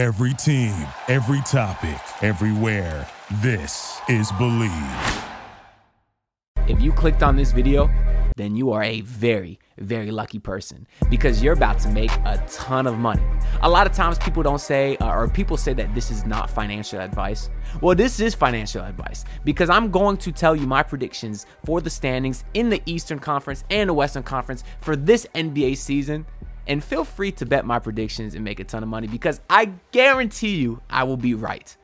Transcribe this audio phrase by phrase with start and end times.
[0.00, 0.72] Every team,
[1.08, 3.06] every topic, everywhere.
[3.42, 5.24] This is Bleav.
[6.66, 7.90] If you clicked on this video,
[8.38, 12.86] then you are a very, very lucky person because you're about to make a ton
[12.86, 13.22] of money.
[13.60, 16.48] A lot of times people don't say, uh, or people say that this is not
[16.48, 17.50] financial advice.
[17.82, 21.90] Well, this is financial advice because I'm going to tell you my predictions for the
[21.90, 26.24] standings in the Eastern Conference and the Western Conference for this NBA season.
[26.66, 29.72] And feel free to bet my predictions and make a ton of money because I
[29.92, 31.76] guarantee you I will be right.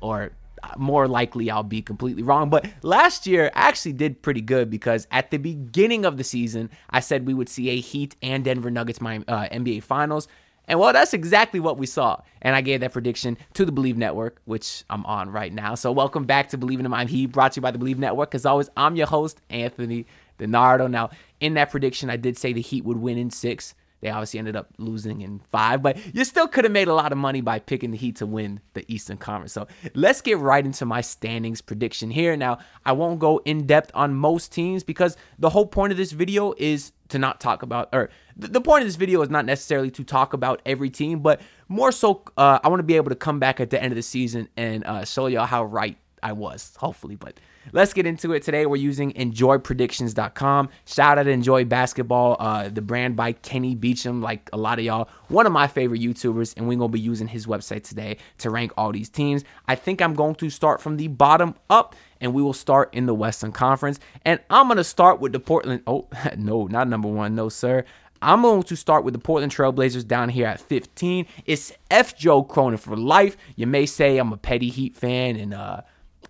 [0.00, 0.32] Or
[0.76, 2.48] more likely I'll be completely wrong.
[2.50, 6.70] But last year I actually did pretty good because at the beginning of the season,
[6.90, 10.28] I said we would see a Heat and Denver Nuggets my uh, NBA Finals.
[10.68, 12.20] And well, that's exactly what we saw.
[12.40, 15.74] And I gave that prediction to the Bleav Network, which I'm on right now.
[15.74, 17.98] So welcome back to Bleav in the Mind Heat, brought to you by the Bleav
[17.98, 18.34] Network.
[18.34, 20.06] As always, I'm your host, Anthony
[20.38, 20.88] DiNardo.
[20.88, 23.74] Now, in that prediction, I did say the Heat would win in six.
[24.02, 27.12] They obviously ended up losing in five, but you still could have made a lot
[27.12, 29.52] of money by picking the Heat to win the Eastern Conference.
[29.52, 32.36] So let's get right into my standings prediction here.
[32.36, 36.10] Now, I won't go in depth on most teams because the whole point of this
[36.10, 39.90] video is to not talk about, or the point of this video is not necessarily
[39.92, 43.16] to talk about every team, but more so, uh, I want to be able to
[43.16, 46.32] come back at the end of the season and uh, show y'all how right I
[46.32, 47.14] was, hopefully.
[47.14, 47.38] But
[47.72, 48.66] let's get into it today.
[48.66, 50.68] We're using enjoypredictions.com.
[50.84, 54.84] Shout out to Enjoy Basketball, uh, the brand by Kenny Beecham, like a lot of
[54.84, 58.50] y'all, one of my favorite YouTubers, and we're to be using his website today to
[58.50, 59.44] rank all these teams.
[59.68, 63.06] I think I'm going to start from the bottom up, and we will start in
[63.06, 64.00] the Western Conference.
[64.24, 65.82] And I'm going to start with the Portland.
[65.86, 67.34] Oh, no, not number one.
[67.34, 67.84] No, sir.
[68.22, 71.26] I'm going to start with the Portland Trailblazers down here at 15.
[71.44, 72.16] It's F.
[72.16, 73.36] Joe Cronin for life.
[73.56, 75.80] You may say I'm a petty Heat fan and uh,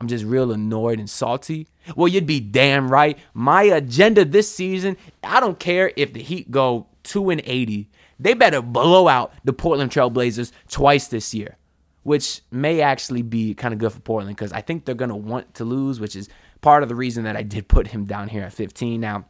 [0.02, 1.68] I'm just real annoyed and salty.
[1.94, 3.16] Well, you'd be damn right.
[3.34, 7.88] My agenda this season, I don't care if the Heat go 2 and 80.
[8.18, 11.56] They better blow out the Portland Trailblazers twice this year,
[12.02, 15.14] which may actually be kind of good for Portland because I think they're going to
[15.14, 16.28] want to lose, which is
[16.62, 19.00] part of the reason that I did put him down here at 15.
[19.00, 19.26] Now,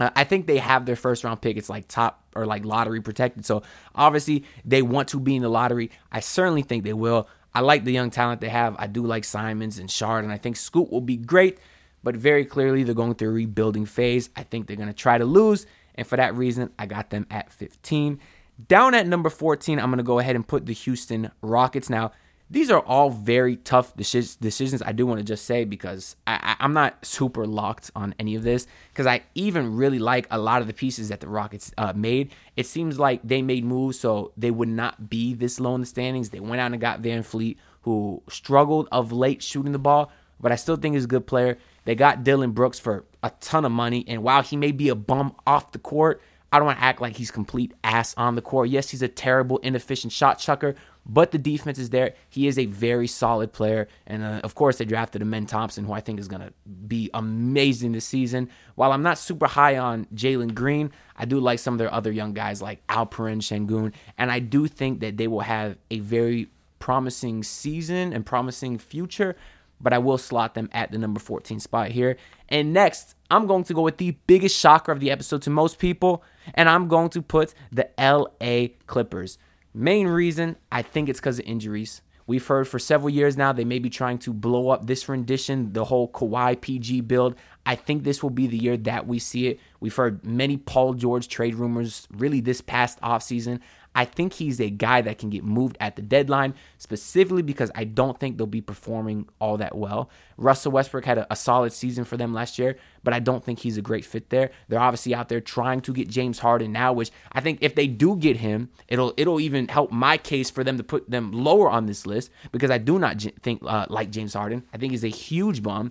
[0.00, 1.56] uh, I think they have their first round pick.
[1.56, 3.46] It's like top or like lottery protected.
[3.46, 3.62] So
[3.94, 5.92] obviously they want to be in the lottery.
[6.10, 7.28] I certainly think they will.
[7.54, 8.76] I like the young talent they have.
[8.78, 11.58] I do like Simons and Sharpe, and I think Scoot will be great.
[12.02, 14.30] But very clearly, they're going through a rebuilding phase.
[14.36, 15.66] I think they're going to try to lose.
[15.94, 18.20] And for that reason, I got them at 15.
[18.68, 21.90] Down at number 14, I'm going to go ahead and put the Houston Rockets.
[21.90, 22.12] Now,
[22.50, 24.82] these are all very tough decisions.
[24.82, 28.42] I do want to just say because I, am not super locked on any of
[28.42, 31.92] this because I even really like a lot of the pieces that the Rockets uh,
[31.94, 32.32] made.
[32.56, 35.86] It seems like they made moves so they would not be this low in the
[35.86, 36.30] standings.
[36.30, 40.56] They went out and got VanVleet, who struggled of late shooting the ball, but I
[40.56, 41.56] still think he's a good player.
[41.84, 44.94] They got Dillon Brooks for a ton of money, and while he may be a
[44.96, 46.20] bum off the court,
[46.52, 48.70] I don't want to act like he's complete ass on the court.
[48.70, 50.74] Yes, he's a terrible, inefficient shot chucker,
[51.06, 52.14] but the defense is there.
[52.28, 53.88] He is a very solid player.
[54.06, 56.52] And uh, of course, they drafted Amen Thompson, who I think is going to
[56.86, 58.48] be amazing this season.
[58.74, 62.12] While I'm not super high on Jalen Green, I do like some of their other
[62.12, 63.92] young guys like Alperen, Sengun.
[64.18, 69.36] And I do think that they will have a very promising season and promising future.
[69.82, 72.18] But I will slot them at the number 14 spot here.
[72.50, 75.78] And next, I'm going to go with the biggest shocker of the episode to most
[75.78, 76.22] people,
[76.52, 79.38] and I'm going to put the LA Clippers.
[79.72, 82.02] Main reason, I think it's because of injuries.
[82.26, 85.72] We've heard for several years now they may be trying to blow up this rendition,
[85.72, 87.34] the whole Kawhi PG build.
[87.66, 89.58] I think this will be the year that we see it.
[89.80, 93.58] We've heard many Paul George trade rumors really this past offseason.
[93.94, 97.84] I think he's a guy that can get moved at the deadline, specifically because I
[97.84, 100.08] don't think they'll be performing all that well.
[100.36, 103.58] Russell Westbrook had a, a, solid season for them last year, but I don't think
[103.58, 104.52] he's a great fit there.
[104.68, 107.88] They're obviously out there trying to get James Harden now, which I think if they
[107.88, 111.68] do get him, it'll it'll even help my case for them to put them lower
[111.68, 114.62] on this list because I do not j- think uh, like James Harden.
[114.72, 115.90] I think he's a huge bum.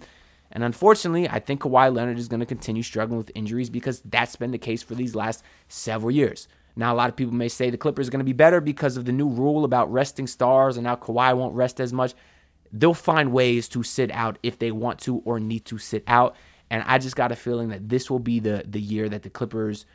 [0.52, 4.36] And unfortunately, I think Kawhi Leonard is going to continue struggling with injuries because that's
[4.36, 6.48] been the case for these last several years.
[6.79, 8.95] Now, a lot of people may say the Clippers are going to be better because
[8.95, 12.14] of the new rule about resting stars, and now Kawhi won't rest as much.
[12.72, 16.37] They'll find ways to sit out if they want to or need to sit out.
[16.70, 19.29] And I just got a feeling that this will be the the year that the
[19.29, 19.85] Clippers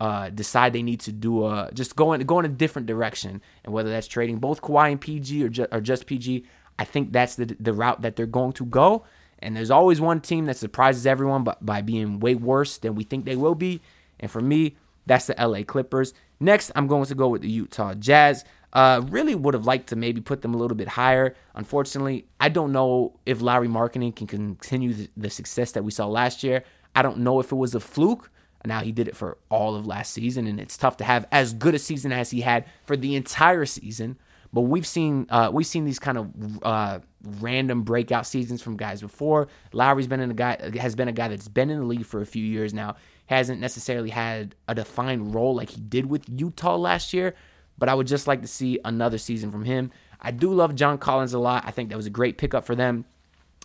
[0.00, 3.40] uh, decide they need to do a just go in go in a different direction,
[3.64, 6.44] and whether that's trading both Kawhi and PG or, ju- or just PG,
[6.76, 9.04] I think that's the the route that they're going to go.
[9.38, 13.04] And there's always one team that surprises everyone by, by being way worse than we
[13.04, 13.80] think they will be.
[14.18, 16.14] And for me, that's the LA Clippers.
[16.42, 18.44] Next, I'm going to go with the Utah Jazz.
[18.72, 21.36] Uh, really would have liked to maybe put them a little bit higher.
[21.54, 26.06] Unfortunately, I don't know if Lauri Markkanen can continue the, the success that we saw
[26.06, 26.64] last year.
[26.96, 28.30] I don't know if it was a fluke.
[28.64, 31.52] Now he did it for all of last season, and it's tough to have as
[31.52, 34.16] good a season as he had for the entire season.
[34.52, 36.28] but we've seen uh, we've seen these kind of
[36.62, 36.98] uh,
[37.40, 39.48] random breakout seasons from guys before.
[39.72, 42.20] Lauri's been in a guy has been a guy that's been in the league for
[42.20, 42.96] a few years now.
[43.26, 47.34] Hasn't necessarily had a defined role like he did with Utah last year,
[47.78, 49.90] but I would just like to see another season from him.
[50.20, 51.64] I do love John Collins a lot.
[51.66, 53.04] I think that was a great pickup for them,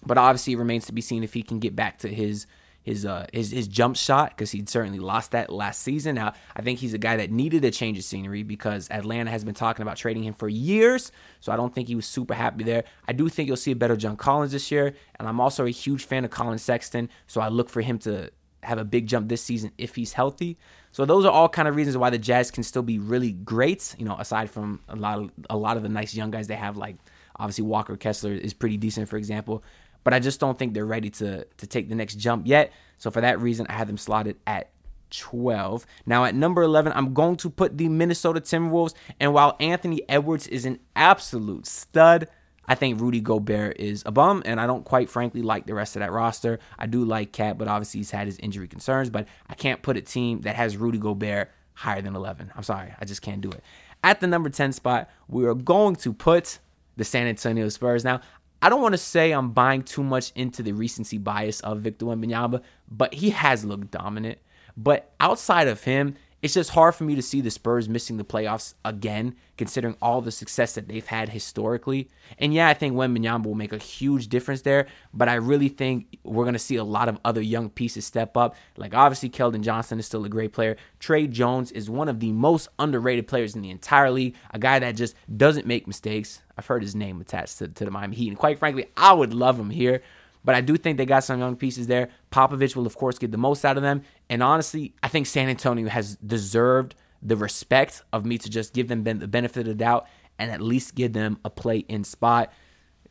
[0.06, 2.48] but obviously it remains to be seen if he can get back to his
[2.88, 6.16] his uh his, his jump shot because he'd certainly lost that last season.
[6.16, 9.44] Now I think he's a guy that needed a change of scenery because Atlanta has
[9.44, 11.12] been talking about trading him for years.
[11.42, 12.86] So I don't think he was super happy there.
[13.06, 15.70] I do think you'll see a better John Collins this year, and I'm also a
[15.70, 17.10] huge fan of Collin Sexton.
[17.28, 18.32] So I look for him to
[18.64, 20.58] have a big jump this season if he's healthy.
[20.92, 23.96] So those are all kind of reasons why the Jazz can still be really great.
[23.98, 26.56] You know, aside from a lot of a lot of the nice young guys they
[26.56, 26.98] have, like
[27.36, 29.64] obviously Walker Kessler is pretty decent, for example
[30.08, 32.72] but I just don't think they're ready to to take the next jump yet.
[32.98, 34.70] So for that reason, I have them slotted at
[35.12, 35.86] 12.
[36.06, 38.94] Now at number 11, I'm going to put the Minnesota Timberwolves.
[39.20, 42.30] And while Anthony Edwards is an absolute stud,
[42.68, 45.96] I think Rudy Gobert is a bum, and I don't quite frankly like the rest
[45.96, 46.60] of that roster.
[46.78, 49.10] I do like KAT, but obviously he's had his injury concerns.
[49.10, 52.52] But I can't put a team that has Rudy Gobert higher than 11.
[52.56, 53.64] I'm sorry, I just can't do it.
[54.04, 56.60] At the number 10 spot, we are going to put
[56.98, 58.04] the San Antonio Spurs.
[58.04, 58.22] Now,
[58.62, 62.06] I don't want to say I'm buying too much into the recency bias of Victor
[62.06, 64.40] Wembanyama, but he has looked dominant.
[64.76, 68.24] But outside of him, it's just hard for me to see the Spurs missing the
[68.24, 72.10] playoffs again, considering all the success that they've had historically.
[72.38, 76.20] And yeah, I think Wembanyama will make a huge difference there, but I really think
[76.24, 78.56] we're going to see a lot of other young pieces step up.
[78.76, 80.78] Like obviously, Keldon Johnson is still a great player.
[81.00, 84.78] Tre Jones is one of the most underrated players in the entire league, a guy
[84.78, 86.44] that just doesn't make mistakes.
[86.56, 89.34] I've heard his name attached to, to the Miami Heat, and quite frankly, I would
[89.34, 90.04] love him here.
[90.44, 92.10] But I do think they got some young pieces there.
[92.32, 94.04] Popovich will, of course, get the most out of them.
[94.30, 98.88] And honestly, I think San Antonio has deserved the respect of me to just give
[98.88, 100.08] them the benefit of the doubt
[100.40, 102.54] and at least give them a play in spot,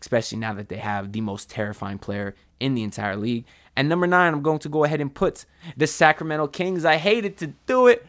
[0.01, 3.45] especially now that they have the most terrifying player in the entire league.
[3.77, 5.45] And number nine, I'm going to go ahead and put
[5.77, 6.85] the Sacramento Kings.
[6.85, 8.07] I hated to do it,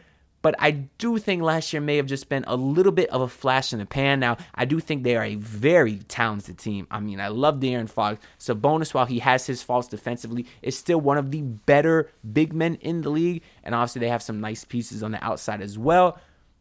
[0.48, 3.28] but I do think last year may have just been a little bit of a
[3.28, 4.22] flash in the pan.
[4.22, 6.88] Now, I do think they are a very talented team.
[6.90, 8.26] I mean, I love De'Aaron Fox.
[8.40, 12.76] Sabonis, while he has his faults defensively, is still one of the better big men
[12.76, 13.44] in the league.
[13.62, 16.18] And obviously, they have some nice pieces on the outside as well.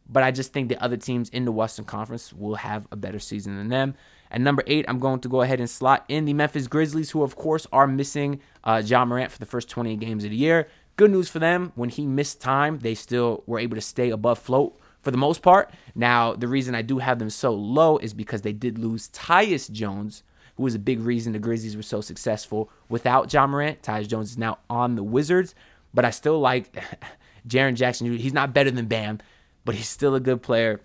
[0.09, 3.19] But I just think the other teams in the Western Conference will have a better
[3.19, 3.95] season than them.
[4.29, 7.23] At number eight, I'm going to go ahead and slot in the Memphis Grizzlies, who,
[7.23, 10.67] of course, are missing uh, Ja Morant for the first 28 games of the year.
[10.97, 14.39] Good news for them, when he missed time, they still were able to stay above
[14.39, 15.71] float for the most part.
[15.93, 19.71] Now, the reason I do have them so low is because they did lose Tyus
[19.71, 20.23] Jones,
[20.55, 23.83] who was a big reason the Grizzlies were so successful without Ja Morant.
[23.83, 25.53] Tyus Jones is now on the Wizards,
[25.93, 26.75] but I still like
[27.47, 28.17] Jaren Jackson.
[28.17, 29.19] He's not better than Bam,
[29.65, 30.81] but he's still a good player.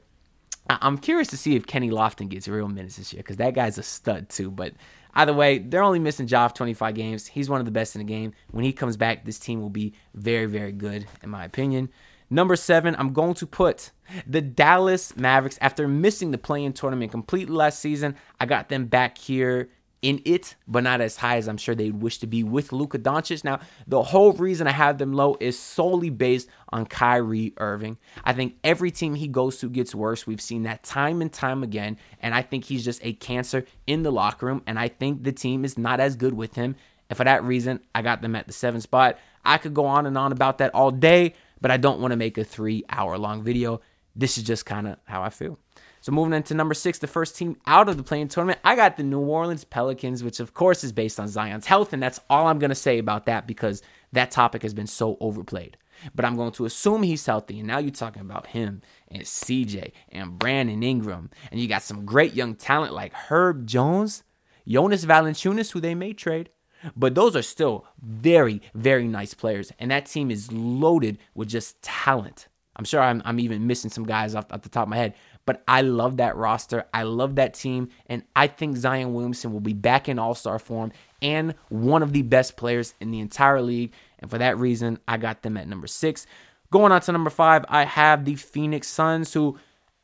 [0.69, 3.79] I'm curious to see if Kenny Lofton gets real minutes this year because that guy's
[3.79, 4.51] a stud too.
[4.51, 4.75] But
[5.15, 7.27] Either way, they're only missing Joff 25 games.
[7.27, 8.33] He's one of the best in the game.
[8.51, 11.91] When he comes back, this team will be very, very good, in my opinion.
[12.31, 13.91] Number seven, I'm going to put
[14.27, 15.59] the Dallas Mavericks.
[15.61, 19.69] After missing the play-in tournament completely last season, I got them back here
[20.03, 22.99] in it, but not as high as I'm sure they'd wish to be with Luka
[22.99, 23.45] Doncic.
[23.45, 27.99] Now, the whole reason I have them low is solely based on Kyrie Irving.
[28.25, 30.27] I think every team he goes to gets worse.
[30.27, 34.03] We've seen that time and time again, and I think he's just a cancer in
[34.03, 36.75] the locker room, and I think the team is not as good with him.
[37.09, 39.19] And for that reason, I got them at the seventh spot.
[39.45, 42.17] I could go on and on about that all day, but I don't want to
[42.17, 43.81] make a three hour long video.
[44.17, 45.59] This is just kind of how I feel.
[46.03, 48.97] So moving into number six, the first team out of the play-in tournament, I got
[48.97, 52.49] the New Orleans Pelicans, which of course is based on Zion's health, and that's all
[52.49, 53.83] I'm gonna say about that because
[54.13, 55.77] that topic has been so overplayed.
[56.13, 59.93] But I'm going to assume he's healthy, and now you're talking about him and CJ
[60.11, 64.25] and Brandon Ingram, and you got some great young talent like Herb Jones,
[64.67, 66.51] Jonas Valanciunas, who they may trade.
[66.97, 71.81] But those are still very, very nice players, and that team is loaded with just
[71.81, 72.49] talent.
[72.77, 75.15] I'm sure I'm, I'm even missing some guys off, off the top of my head,
[75.45, 76.85] but I love that roster.
[76.95, 77.91] I love that team.
[78.07, 82.13] And I think Zion Williamson will be back in all star form and one of
[82.13, 83.93] the best players in the entire league.
[84.19, 86.27] And for that reason, I got them at number six.
[86.71, 89.59] Going on to number five, I have the Phoenix Suns, who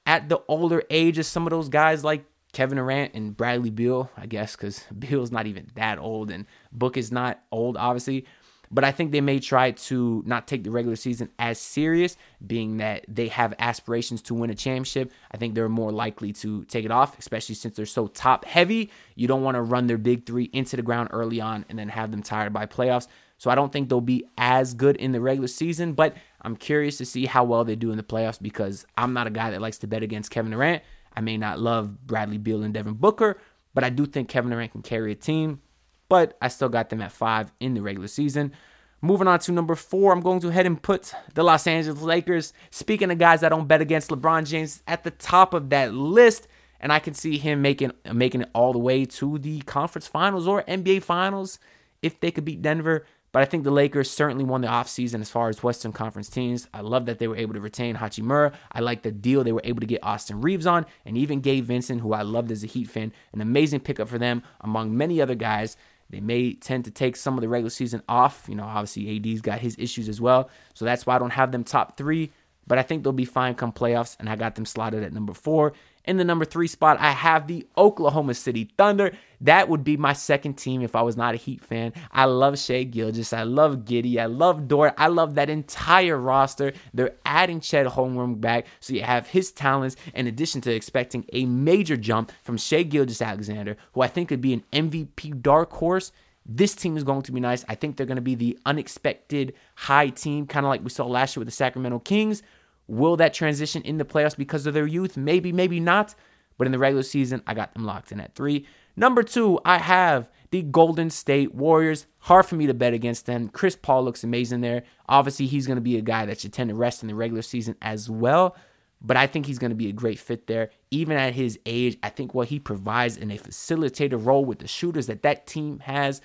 [0.04, 4.10] at the older age of some of those guys like Kevin Durant and Bradley Beal,
[4.16, 8.26] I guess, because Beal's not even that old and Book is not old, obviously.
[8.70, 12.78] But I think they may try to not take the regular season as serious, being
[12.78, 15.10] that they have aspirations to win a championship.
[15.30, 18.90] I think they're more likely to take it off, especially since they're so top heavy.
[19.14, 21.88] You don't want to run their big three into the ground early on and then
[21.88, 23.08] have them tired by playoffs.
[23.38, 26.98] So I don't think they'll be as good in the regular season, but I'm curious
[26.98, 29.62] to see how well they do in the playoffs because I'm not a guy that
[29.62, 30.82] likes to bet against Kevin Durant.
[31.14, 33.38] I may not love Bradley Beal and Devin Booker,
[33.74, 35.60] but I do think Kevin Durant can carry a team.
[36.08, 38.52] But I still got them at five in the regular season.
[39.00, 42.52] Moving on to number four, I'm going to head and put the Los Angeles Lakers.
[42.70, 46.48] Speaking of guys that don't bet against LeBron James, at the top of that list,
[46.80, 50.48] and I can see him making making it all the way to the conference finals
[50.48, 51.58] or NBA finals
[52.02, 53.04] if they could beat Denver.
[53.30, 56.66] But I think the Lakers certainly won the offseason as far as Western Conference teams.
[56.72, 58.54] I love that they were able to retain Hachimura.
[58.72, 61.64] I like the deal they were able to get Austin Reaves on, and even Gabe
[61.64, 63.12] Vincent, who I loved as a Heat fan.
[63.32, 65.76] An amazing pickup for them, among many other guys.
[66.10, 68.46] They may tend to take some of the regular season off.
[68.48, 70.50] You know, obviously AD's got his issues as well.
[70.74, 72.32] So that's why I don't have them top three.
[72.66, 75.32] But I think they'll be fine come playoffs, and I got them slotted at number
[75.32, 75.72] four.
[76.04, 79.12] In the number three spot, I have the Oklahoma City Thunder.
[79.40, 81.92] That would be my second team if I was not a Heat fan.
[82.10, 83.32] I love Shai Gilgeous.
[83.32, 84.18] I love Giddey.
[84.18, 84.94] I love Dort.
[84.96, 86.72] I love that entire roster.
[86.94, 88.66] They're adding Chet Holmgren back.
[88.80, 93.76] So you have his talents in addition to expecting a major jump from Shai Gilgeous-Alexander,
[93.92, 96.10] who I think could be an MVP dark horse.
[96.50, 97.64] This team is going to be nice.
[97.68, 101.04] I think they're going to be the unexpected high team, kind of like we saw
[101.04, 102.42] last year with the Sacramento Kings.
[102.88, 105.16] Will that transition in the playoffs because of their youth?
[105.16, 106.14] Maybe, maybe not.
[106.56, 108.66] But in the regular season, I got them locked in at three.
[108.96, 112.06] Number two, I have the Golden State Warriors.
[112.18, 113.48] Hard for me to bet against them.
[113.48, 114.82] Chris Paul looks amazing there.
[115.08, 117.42] Obviously, he's going to be a guy that should tend to rest in the regular
[117.42, 118.56] season as well.
[119.00, 120.70] But I think he's going to be a great fit there.
[120.90, 124.66] Even at his age, I think what he provides in a facilitator role with the
[124.66, 126.20] shooters that that team has,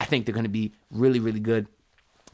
[0.00, 1.68] I think they're going to be really, really good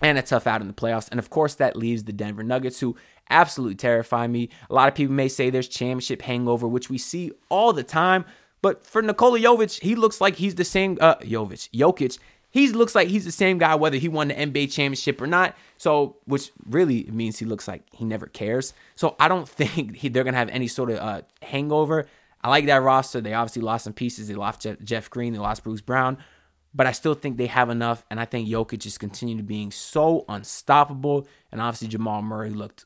[0.00, 1.08] and a tough out in the playoffs.
[1.10, 2.96] And of course, that leaves the Denver Nuggets, who
[3.30, 4.48] absolutely terrify me.
[4.70, 8.24] A lot of people may say there's championship hangover, which we see all the time.
[8.62, 10.96] But for Nikola Jovic, he looks like he's the same.
[11.00, 12.18] Uh, Jovic, Jokic,
[12.50, 15.56] he looks like he's the same guy whether he won the NBA championship or not.
[15.76, 18.72] So, which really means he looks like he never cares.
[18.94, 22.06] So, I don't think he, they're gonna have any sort of uh, hangover.
[22.42, 23.20] I like that roster.
[23.20, 24.28] They obviously lost some pieces.
[24.28, 25.32] They lost Jeff, Jeff Green.
[25.32, 26.18] They lost Bruce Brown
[26.74, 28.04] but I still think they have enough.
[28.10, 31.26] And I think Jokic just continued to being so unstoppable.
[31.52, 32.84] And obviously, Jamal Murray looked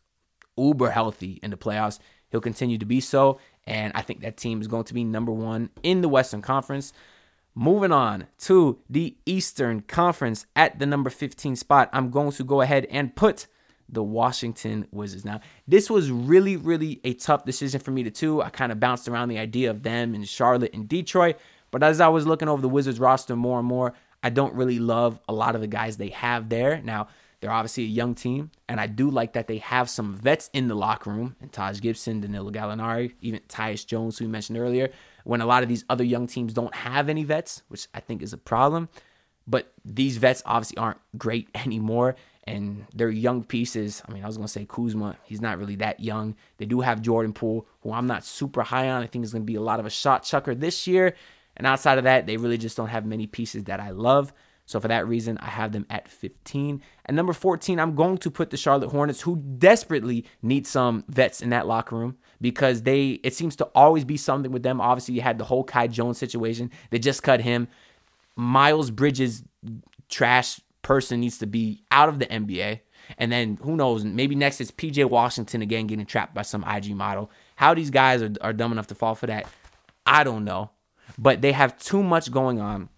[0.58, 1.98] uber healthy in the playoffs.
[2.30, 3.38] He'll continue to be so.
[3.66, 6.92] And I think that team is going to be number one in the Western Conference.
[7.54, 12.60] Moving on to the Eastern Conference at the number 15 spot, I'm going to go
[12.60, 13.46] ahead and put
[13.88, 15.24] the Washington Wizards.
[15.24, 18.42] Now, this was really, really a tough decision for me to do.
[18.42, 21.36] I kind of bounced around the idea of them in Charlotte and Detroit.
[21.70, 24.78] But as I was looking over the Wizards roster more and more, I don't really
[24.78, 26.80] love a lot of the guys they have there.
[26.82, 27.08] Now,
[27.40, 30.68] they're obviously a young team, and I do like that they have some vets in
[30.68, 34.90] the locker room, and Taj Gibson, Danilo Gallinari, even Tyus Jones, who we mentioned earlier,
[35.25, 38.23] when a lot of these other young teams don't have any vets, which I think
[38.23, 38.88] is a problem.
[39.47, 44.02] But these vets obviously aren't great anymore, and they're young pieces.
[44.09, 45.16] I mean, I was going to say Kuzma.
[45.25, 46.35] He's not really that young.
[46.57, 49.02] They do have Jordan Poole, who I'm not super high on.
[49.02, 51.14] I think is going to be a lot of a shot chucker this year.
[51.57, 54.33] And outside of that, they really just don't have many pieces that I love.
[54.68, 56.82] So for that reason, I have them at 15.
[57.06, 61.40] And number 14, I'm going to put the Charlotte Hornets, who desperately need some vets
[61.40, 64.78] in that locker room because they it seems to always be something with them.
[64.78, 66.70] Obviously, you had the whole Kai Jones situation.
[66.90, 67.68] They just cut him.
[68.37, 69.42] Miles Bridges
[70.10, 72.80] trash person needs to be out of the NBA.
[73.16, 76.94] And then who knows, maybe next is PJ Washington again getting trapped by some IG
[76.94, 77.30] model.
[77.56, 79.46] How these guys are, are dumb enough to fall for that,
[80.04, 80.70] I don't know
[81.16, 82.88] but they have too much going on.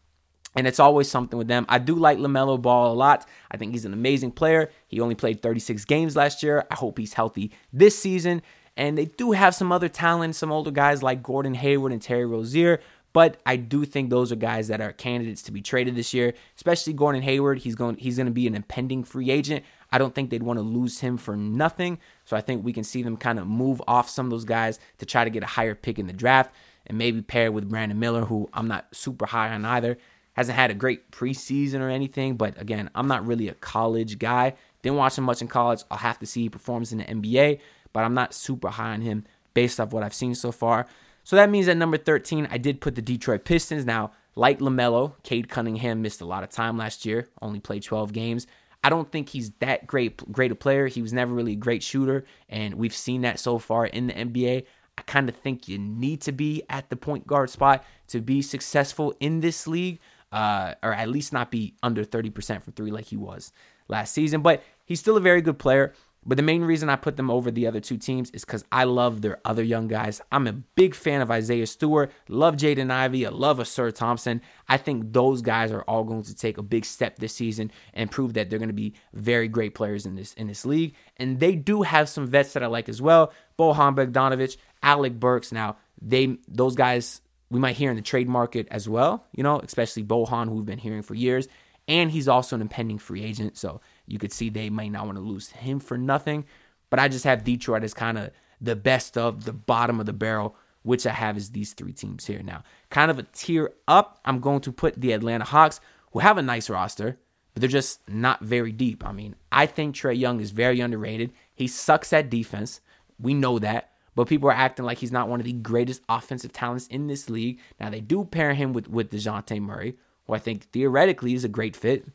[0.57, 1.64] And it's always something with them.
[1.69, 3.26] I do like LaMelo Ball a lot.
[3.50, 4.71] I think he's an amazing player.
[4.88, 6.66] He only played 36 games last year.
[6.71, 8.42] I hope he's healthy this season.
[8.76, 12.26] And they do have some other talent, some older guys like Gordon Hayward and Terry
[12.26, 12.80] Rozier.
[13.12, 16.35] But I do think those are guys that are candidates to be traded this year,
[16.57, 17.59] especially Gordon Hayward.
[17.59, 19.64] He's going he's going to be an impending free agent.
[19.90, 21.99] I don't think they'd want to lose him for nothing.
[22.25, 24.78] So I think we can see them kind of move off some of those guys
[24.99, 26.54] to try to get a higher pick in the draft
[26.87, 29.99] and maybe pair with Brandon Miller, who I'm not super high on either.
[30.34, 34.54] Hasn't had a great preseason or anything, but again, I'm not really a college guy.
[34.82, 35.82] Didn't watch him much in college.
[35.90, 37.60] I'll have to see he performs in the NBA,
[37.92, 40.87] but I'm not super high on him based off what I've seen so far.
[41.25, 43.84] So that means at number 13, I did put the Detroit Pistons.
[43.84, 48.12] Now, like LaMelo, Cade Cunningham missed a lot of time last year, only played 12
[48.12, 48.46] games.
[48.82, 50.87] I don't think he's that great great a player.
[50.87, 54.14] He was never really a great shooter, and we've seen that so far in the
[54.14, 54.64] NBA.
[54.96, 58.42] I kind of think you need to be at the point guard spot to be
[58.42, 59.99] successful in this league,
[60.32, 63.52] uh, or at least not be under 30% from three like he was
[63.88, 64.42] last season.
[64.42, 65.92] But he's still a very good player.
[66.25, 68.84] But the main reason I put them over the other two teams is because I
[68.84, 70.20] love their other young guys.
[70.30, 74.42] I'm a big fan of Isaiah Stewart, love Jaden Ivey, I love Ausar Thompson.
[74.68, 78.10] I think those guys are all going to take a big step this season and
[78.10, 80.94] prove that they're going to be very great players in this in this league.
[81.16, 83.32] And they do have some vets that I like as well.
[83.58, 85.52] Bojan Bogdanovic, Alec Burks.
[85.52, 89.59] Now, they those guys we might hear in the trade market as well, you know,
[89.61, 91.49] especially Bohan, who we've been hearing for years.
[91.88, 93.57] And he's also an impending free agent.
[93.59, 96.45] So you could see they might not want to lose him for nothing.
[96.88, 98.30] But I just have Detroit as kind of
[98.61, 102.26] the best of the bottom of the barrel, which I have is these three teams
[102.26, 102.62] here now.
[102.90, 105.80] Kind of a tier up, I'm going to put the Atlanta Hawks,
[106.12, 107.19] who have a nice roster,
[107.54, 109.04] but they're just not very deep.
[109.04, 111.33] I mean, I think Trae Young is very underrated.
[111.54, 112.80] He sucks at defense.
[113.19, 113.90] We know that.
[114.20, 117.30] But people are acting like he's not one of the greatest offensive talents in this
[117.30, 117.58] league.
[117.80, 119.96] Now they do pair him with with Dejounte Murray,
[120.26, 122.06] who I think theoretically is a great fit.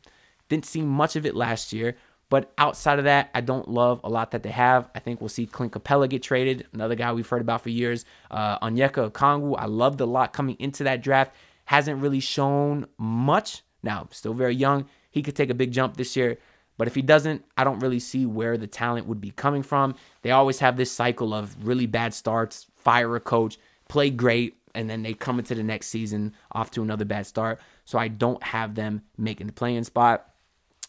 [0.48, 1.96] Didn't see much of it last year,
[2.28, 4.88] but outside of that, I don't love a lot that they have.
[4.94, 8.04] I think we'll see Clint Capela get traded, another guy we've heard about for years.
[8.30, 11.34] Uh, Onyeka Okongwu, I loved a lot coming into that draft.
[11.64, 13.64] Hasn't really shown much.
[13.82, 14.88] Now, still very young.
[15.10, 16.38] He could take a big jump this year.
[16.78, 19.94] But if he doesn't, I don't really see where the talent would be coming from.
[20.22, 24.90] They always have this cycle of really bad starts, fire a coach, play great, and
[24.90, 27.60] then they come into the next season off to another bad start.
[27.84, 30.28] So I don't have them making the playing spot.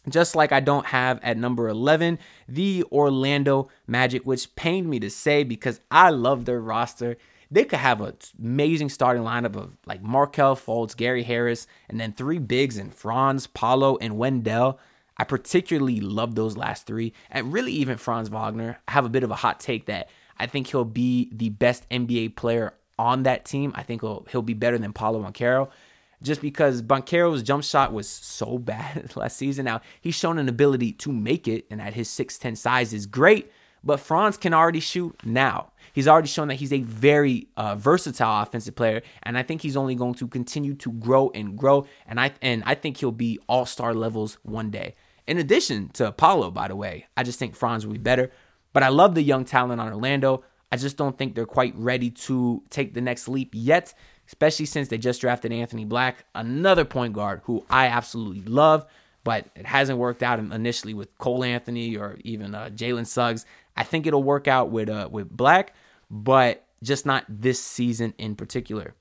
[0.09, 5.09] Just like I don't have at number 11 the Orlando Magic, which pained me to
[5.09, 7.17] say because I love their roster.
[7.49, 12.13] They could have an amazing starting lineup of like Markelle Fultz, Gary Harris, and then
[12.13, 14.79] three bigs and Franz, Paolo, and Wendell.
[15.17, 18.79] I particularly love those last three, and really even Franz Wagner.
[18.87, 20.09] I have a bit of a hot take that
[20.39, 23.71] I think he'll be the best NBA player on that team.
[23.75, 25.69] I think he'll he'll be better than Paolo Banchero,
[26.21, 29.65] just because Banchero's jump shot was so bad last season.
[29.65, 33.05] Now he's shown an ability to make it, and at his six ten size is
[33.05, 33.51] great.
[33.83, 35.71] But Franz can already shoot now.
[35.93, 39.77] He's already shown that he's a very uh, versatile offensive player, and I think he's
[39.77, 41.87] only going to continue to grow and grow.
[42.05, 44.95] And I and I think he'll be all star levels one day.
[45.27, 48.31] In addition to Paolo, by the way, I just think Franz will be better.
[48.73, 50.43] But I love the young talent on Orlando.
[50.71, 53.93] I just don't think they're quite ready to take the next leap yet,
[54.27, 58.85] especially since they just drafted Anthony Black, another point guard who I absolutely love,
[59.23, 63.45] but it hasn't worked out initially with Cole Anthony or even uh, Jalen Suggs.
[63.75, 65.73] I think it'll work out with uh, with Black,
[66.11, 68.93] but just not this season in particular.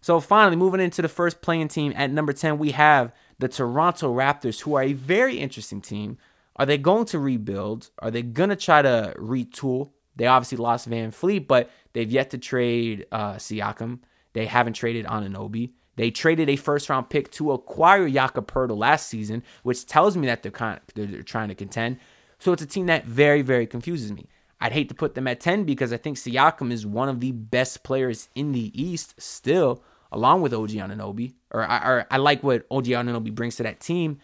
[0.00, 4.12] So finally, moving into the first playing team at number 10, we have the Toronto
[4.14, 6.18] Raptors, who are a very interesting team.
[6.56, 7.90] Are they going to rebuild?
[8.00, 9.90] Are they going to try to retool?
[10.16, 14.00] They obviously lost VanVleet, but they've yet to trade uh, Siakam.
[14.32, 15.70] They haven't traded Anunoby.
[15.94, 20.26] They traded a first round pick to acquire Jakob Poeltl last season, which tells me
[20.26, 21.98] that they're, kind of, they're trying to contend.
[22.38, 24.28] So it's a team that very, very confuses me.
[24.60, 27.32] I'd hate to put them at 10 because I think Siakam is one of the
[27.32, 32.42] best players in the East still along with OG Anunoby, or I, or I like
[32.42, 34.18] what OG Anunoby brings to that team,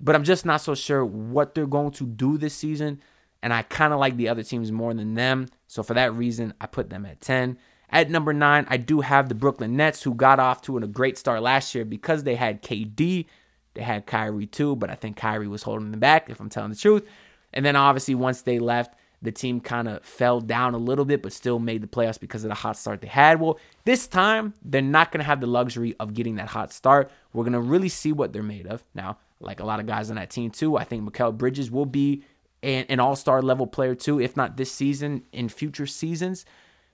[0.00, 3.00] but I'm just not so sure what they're going to do this season.
[3.42, 5.48] And I kind of like the other teams more than them.
[5.66, 7.58] So for that reason, I put them at 10.
[7.90, 11.18] At number nine, I do have the Brooklyn Nets, who got off to a great
[11.18, 13.26] start last year because they had KD.
[13.74, 16.70] They had Kyrie too, but I think Kyrie was holding them back, if I'm telling
[16.70, 17.06] the truth.
[17.52, 21.22] And then obviously, once they left, the team kind of fell down a little bit,
[21.22, 23.40] but still made the playoffs because of the hot start they had.
[23.40, 27.10] Well, this time, they're not going to have the luxury of getting that hot start.
[27.32, 28.82] We're going to really see what they're made of.
[28.94, 31.86] Now, like a lot of guys on that team, too, I think Mikal Bridges will
[31.86, 32.24] be
[32.62, 36.44] an, an all star level player, too, if not this season, in future seasons.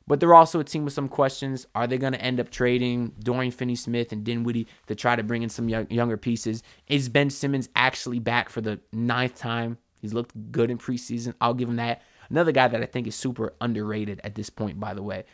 [0.07, 1.67] But they're also a team with some questions.
[1.75, 5.23] Are they going to end up trading Dorian Finney Smith and Dinwiddie to try to
[5.23, 6.63] bring in some young, younger pieces?
[6.89, 9.77] Is Ben Simmons actually back for the ninth time?
[10.01, 11.35] He's looked good in preseason.
[11.41, 12.03] I'll give him that.
[12.31, 15.25] Another guy that I think is super underrated at this point, by the way.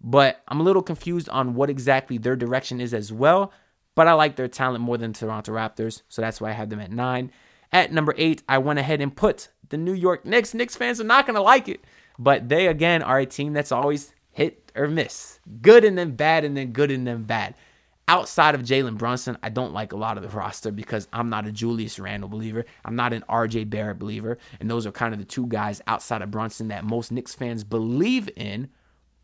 [0.00, 3.52] But I'm a little confused on what exactly their direction is as well.
[3.94, 6.80] But I like their talent more than Toronto Raptors, so that's why I have them
[6.80, 7.32] at nine.
[7.72, 10.54] At number eight, I went ahead and put the New York Knicks.
[10.54, 11.84] Knicks fans are not going to like it,
[12.18, 15.40] but they again are a team that's always hit or miss.
[15.60, 17.56] Good and then bad and then good and then bad
[18.08, 21.46] outside of Jalen Brunson, I don't like a lot of the roster because I'm not
[21.46, 22.64] a Julius Randle believer.
[22.84, 24.38] I'm not an RJ Barrett believer.
[24.58, 27.62] And those are kind of the two guys outside of Brunson that most Knicks fans
[27.62, 28.70] believe in,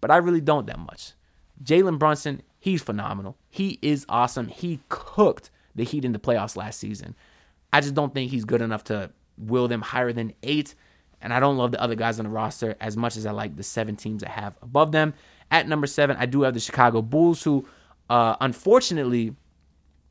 [0.00, 1.14] but I really don't that much.
[1.62, 3.38] Jalen Brunson, he's phenomenal.
[3.48, 4.48] He is awesome.
[4.48, 7.16] He cooked the Heat in the playoffs last season.
[7.72, 10.74] I just don't think he's good enough to will them higher than eight.
[11.20, 13.56] And I don't love the other guys on the roster as much as I like
[13.56, 15.14] the seven teams I have above them.
[15.50, 17.66] At number seven, I do have the Chicago Bulls, who
[18.10, 19.34] uh, unfortunately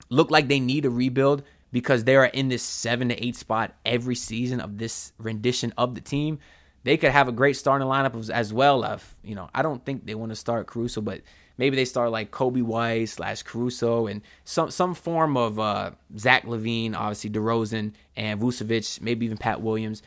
[0.10, 3.76] look like they need a rebuild because they are in this seven to eight spot
[3.86, 6.40] every season of this rendition of the team.
[6.84, 8.84] They could have a great starting lineup as well.
[8.84, 11.22] Of you know, I don't think they want to start Caruso, but
[11.58, 16.46] maybe they start like Coby White slash Caruso and some some form of uh, Zach
[16.46, 20.04] LaVine, obviously DeRozan and Vucevic, maybe even Pat Williams.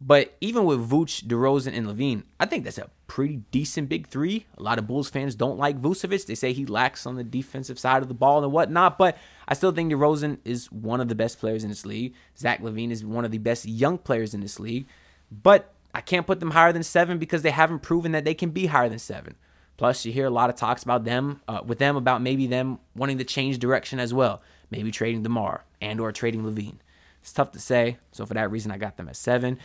[0.00, 4.46] But even with Vooch, DeRozan, and LaVine, I think that's a pretty decent big three.
[4.56, 6.24] A lot of Bulls fans don't like Vucevic.
[6.24, 8.96] They say he lacks on the defensive side of the ball and whatnot.
[8.96, 12.14] But I still think DeRozan is one of the best players in this league.
[12.38, 14.86] Zach LaVine is one of the best young players in this league.
[15.30, 18.50] But I can't put them higher than seven because they haven't proven that they can
[18.50, 19.34] be higher than seven.
[19.76, 22.78] Plus, you hear a lot of talks about them uh, with them about maybe them
[22.94, 24.40] wanting to change direction as well.
[24.70, 26.76] Maybe trading DeMar and or trading LaVine.
[27.20, 27.98] It's tough to say.
[28.12, 29.58] So for that reason, I got them at seven.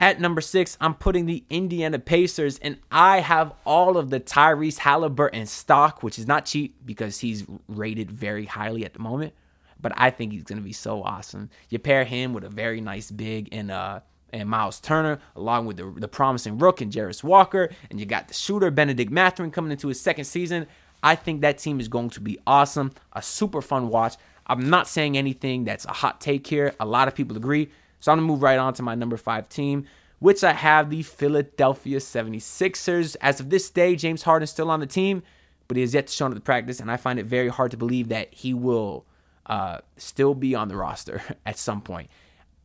[0.00, 4.78] At number six, I'm putting the Indiana Pacers, and I have all of the Tyrese
[4.78, 9.34] Halliburton stock, which is not cheap because he's rated very highly at the moment.
[9.78, 11.50] But I think he's going to be so awesome.
[11.68, 14.00] You pair him with a very nice big and uh
[14.32, 18.28] and Miles Turner, along with the, the promising rook and Jarace Walker, and you got
[18.28, 20.68] the shooter Bennedict Mathurin coming into his second season.
[21.02, 24.14] I think that team is going to be awesome, a super fun watch.
[24.46, 26.74] I'm not saying anything that's a hot take here.
[26.78, 27.70] A lot of people agree.
[28.00, 29.86] So I'm going to move right on to my number five team,
[30.18, 33.16] which I have the Philadelphia 76ers.
[33.20, 35.22] As of this day, James Harden is still on the team,
[35.68, 37.70] but he has yet to show up to practice, and I find it very hard
[37.70, 39.04] to believe that he will
[39.46, 42.10] uh, still be on the roster at some point.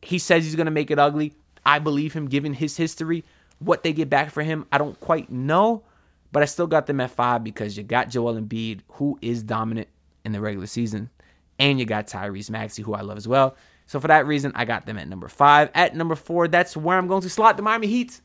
[0.02, 1.34] He says he's going to make it ugly.
[1.64, 3.24] I believe him given his history.
[3.58, 5.82] What they get back for him, I don't quite know,
[6.30, 9.88] but I still got them at five because you got Joel Embiid, who is dominant
[10.24, 11.10] in the regular season,
[11.58, 13.56] and you got Tyrese Maxey, who I love as well.
[13.86, 15.70] So for that reason, I got them at number five.
[15.74, 18.20] At number four, that's where I'm going to slot the Miami Heat.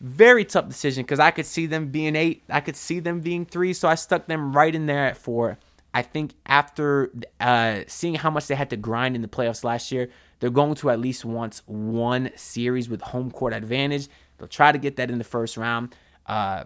[0.00, 2.44] Very tough decision because I could see them being eight.
[2.48, 3.72] I could see them being three.
[3.72, 5.58] So I stuck them right in there at four.
[5.92, 7.10] I think after
[7.40, 10.74] uh, seeing how much they had to grind in the playoffs last year, they're going
[10.76, 14.08] to at least want one series with home court advantage.
[14.36, 15.96] They'll try to get that in the first round.
[16.26, 16.64] Uh,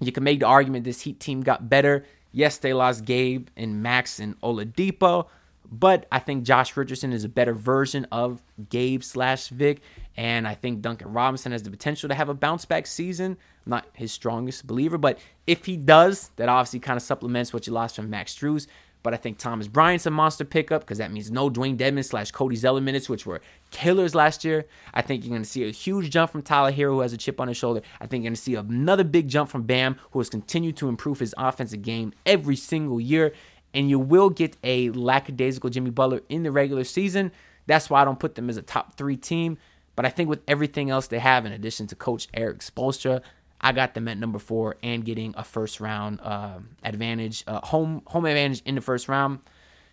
[0.00, 2.04] you can make the argument this Heat team got better.
[2.32, 5.26] Yes, they lost Gabe and Max and Oladipo,
[5.70, 9.80] but I think Josh Richardson is a better version of Gabe slash Vic,
[10.16, 13.36] and I think Duncan Robinson has the potential to have a bounce back season.
[13.66, 17.66] I'm not his strongest believer, but if he does, that obviously kind of supplements what
[17.66, 18.66] you lost from Max Strus.
[19.06, 22.32] But I think Thomas Bryant's a monster pickup because that means no Dewayne Dedmon slash
[22.32, 24.66] Cody Zeller minutes, which were killers last year.
[24.92, 27.16] I think you're going to see a huge jump from Tyler Herro, who has a
[27.16, 27.82] chip on his shoulder.
[28.00, 30.88] I think you're going to see another big jump from Bam, who has continued to
[30.88, 33.32] improve his offensive game every single year.
[33.76, 37.30] And you will get a lackadaisical Jimmy Butler in the regular season.
[37.66, 39.58] That's why I don't put them as a top three team.
[39.94, 43.22] But I think with everything else they have, in addition to Coach Erik Spoelstra,
[43.60, 48.02] I got them at number four and getting a first round uh, advantage, uh, home
[48.06, 49.40] home advantage in the first round.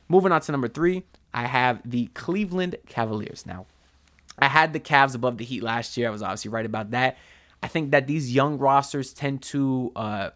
[0.10, 3.46] Moving on to number three, I have the Cleveland Cavaliers.
[3.46, 3.65] Now,
[4.38, 6.08] I had the Cavs above the Heat last year.
[6.08, 7.17] I was obviously right about that.
[7.62, 10.30] I think that these young rosters tend to uh,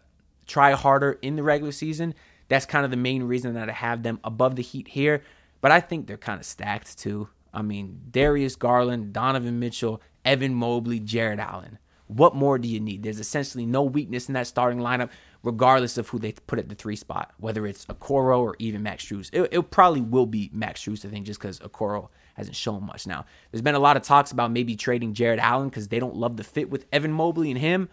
[0.46, 2.14] try harder in the regular season.
[2.48, 5.22] That's kind of the main reason that I have them above the Heat here.
[5.60, 7.28] But I think they're kind of stacked too.
[7.52, 11.78] I mean, Darius Garland, Donovan Mitchell, Evan Mobley, Jarrett Allen.
[12.06, 13.02] What more do you need?
[13.02, 15.10] There's essentially no weakness in that starting lineup,
[15.42, 19.04] regardless of who they put at the three spot, whether it's Okoro or even Max
[19.04, 19.28] Strus.
[19.32, 23.06] It, it probably will be Max Strus, I think, just because Okoro hasn't shown much.
[23.06, 26.16] Now, there's been a lot of talks about maybe trading Jarrett Allen because they don't
[26.16, 27.88] love the fit with Evan Mobley and him.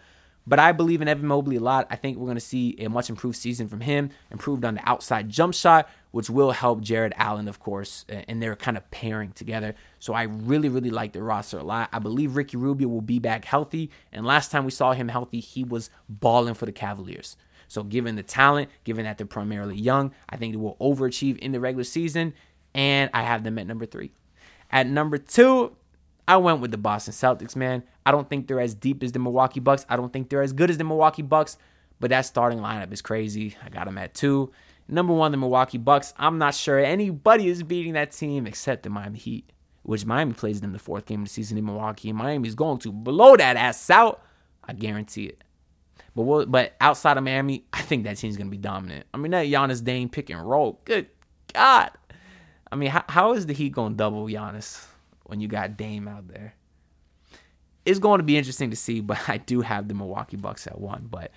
[0.46, 1.88] But I believe in Evan Mobley a lot.
[1.90, 4.88] I think we're going to see a much improved season from him, improved on the
[4.88, 9.32] outside jump shot, which will help Jarrett Allen, of course, and they're kind of pairing
[9.32, 9.74] together.
[9.98, 11.88] So I really, really like the roster a lot.
[11.92, 13.90] I believe Ricky Rubio will be back healthy.
[14.12, 17.36] And last time we saw him healthy, he was balling for the Cavaliers.
[17.68, 21.50] So given the talent, given that they're primarily young, I think they will overachieve in
[21.50, 22.34] the regular season.
[22.72, 24.12] And I have them at number three.
[24.70, 25.76] At number two,
[26.28, 27.82] I went with the Boston Celtics, man.
[28.04, 29.86] I don't think they're as deep as the Milwaukee Bucks.
[29.88, 31.56] I don't think they're as good as the Milwaukee Bucks,
[32.00, 33.56] but that starting lineup is crazy.
[33.64, 34.50] I got them at two.
[34.88, 36.14] Number one, the Milwaukee Bucks.
[36.16, 40.60] I'm not sure anybody is beating that team except the Miami Heat, which Miami plays
[40.60, 42.08] them the fourth game of the season in Milwaukee.
[42.08, 44.22] And Miami is going to blow that ass out.
[44.64, 45.42] I guarantee it.
[46.14, 49.06] But we'll, but outside of Miami, I think that team's going to be dominant.
[49.12, 50.80] I mean, that Giannis Dame pick and roll.
[50.84, 51.08] Good
[51.52, 51.90] God.
[52.70, 54.86] I mean, how, how is the Heat going to double Giannis?
[55.26, 56.54] When you got Dame out there.
[57.84, 60.80] It's going to be interesting to see, but I do have the Milwaukee Bucks at
[60.80, 61.06] one.
[61.10, 61.30] But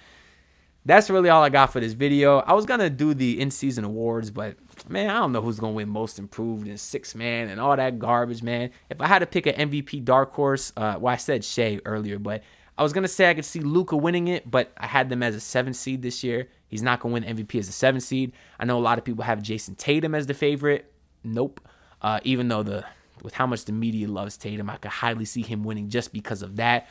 [0.85, 2.39] that's really all I got for this video.
[2.39, 4.55] I was gonna do the in-season awards, but
[4.89, 7.99] man, I don't know who's gonna win most improved and six man and all that
[7.99, 8.71] garbage, man.
[8.89, 12.17] If I had to pick an MVP dark horse, uh, well, I said Shai earlier,
[12.17, 12.43] but
[12.77, 15.35] I was gonna say I could see Luka winning it, but I had them as
[15.35, 16.47] a seven seed this year.
[16.67, 18.31] He's not gonna win MVP as a seven seed.
[18.59, 20.91] I know a lot of people have Jayson Tatum as the favorite.
[21.23, 21.59] Nope.
[22.01, 22.85] Uh, even though the
[23.23, 26.41] with how much the media loves Tatum, I could highly see him winning just because
[26.41, 26.87] of that.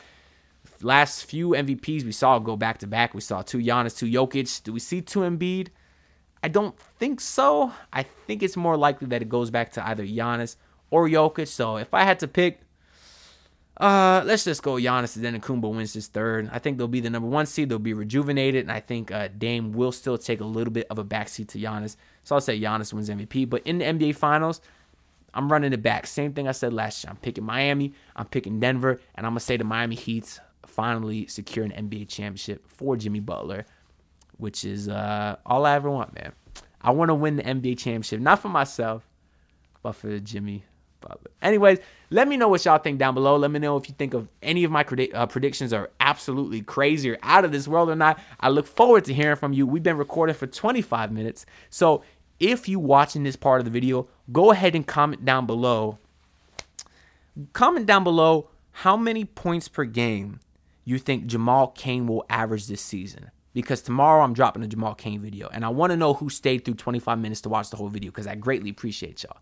[0.81, 3.13] Last few MVPs we saw go back to back.
[3.13, 4.63] We saw two Giannis, two Jokic.
[4.63, 5.69] Do we see two Embiid?
[6.41, 7.73] I don't think so.
[7.91, 10.55] I think it's more likely that it goes back to either Giannis
[10.89, 11.47] or Jokic.
[11.49, 12.61] So if I had to pick,
[13.79, 16.49] Uh, let's just go Giannis and then Kumbo wins his third.
[16.51, 17.69] I think they'll be the number one seed.
[17.69, 20.99] They'll be rejuvenated, and I think uh, Dame will still take a little bit of
[20.99, 21.95] a backseat to Giannis.
[22.25, 23.49] So I'll say Giannis wins MVP.
[23.49, 24.59] But in the NBA Finals,
[25.33, 26.07] I'm running it back.
[26.07, 27.11] Same thing I said last year.
[27.11, 27.93] I'm picking Miami.
[28.15, 32.67] I'm picking Denver, and I'm gonna say the Miami Heat's finally secure an NBA championship
[32.67, 33.65] for Jimmy Butler,
[34.37, 36.33] which is uh, all I ever want, man.
[36.81, 39.07] I want to win the NBA championship, not for myself,
[39.83, 40.63] but for Jimmy
[41.01, 41.31] Butler.
[41.41, 43.35] Anyways, let me know what y'all think down below.
[43.35, 46.61] Let me know if you think of any of my predict- uh, predictions are absolutely
[46.61, 48.19] crazy or out of this world or not.
[48.39, 49.67] I look forward to hearing from you.
[49.67, 51.45] We've been recording for 25 minutes.
[51.69, 52.03] So
[52.39, 55.97] if you watching this part of the video, go ahead and comment down below.
[57.53, 60.39] Comment down below how many points per game
[60.85, 65.21] you think Jamal Cain will average this season because tomorrow I'm dropping a Jamal Cain
[65.21, 67.89] video and I want to know who stayed through 25 minutes to watch the whole
[67.89, 69.37] video because I greatly appreciate y'all.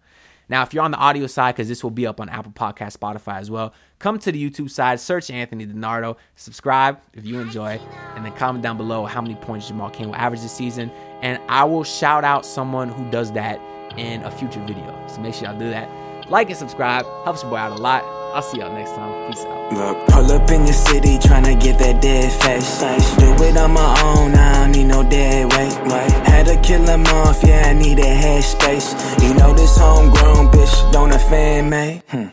[0.49, 2.97] Now, if you're on the audio side, because this will be up on Apple Podcast,
[2.97, 7.79] Spotify as well, come to the YouTube side, search Anthony DiNardo, subscribe if you enjoy,
[8.15, 10.89] and then comment down below how many points Jamal Cain will average this season.
[11.21, 13.59] And I will shout out someone who does that
[13.97, 14.93] in a future video.
[15.07, 15.89] So make sure y'all do that.
[16.29, 17.05] Like and subscribe.
[17.23, 18.03] Helps your boy out a lot.
[18.33, 19.31] I'll see y'all next time.
[19.31, 19.73] Peace out.
[19.73, 22.79] Look, pull up in your city tryna get that dead face.
[23.15, 25.73] Do it on my own, I don't need no dead weight.
[25.91, 28.93] Wait, had to kill him off, yeah, I need a head space.
[29.23, 32.01] You know this homegrown bitch don't offend me.
[32.09, 32.27] Hmm.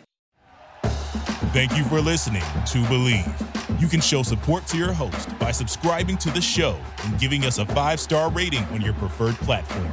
[1.53, 3.81] Thank you for listening to Bleav.
[3.81, 7.59] You can show support to your host by subscribing to the show and giving us
[7.59, 9.93] a five star rating on your preferred platform.